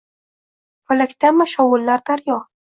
Falakdami 0.91 1.47
shovullar 1.53 2.05
daryo? 2.11 2.41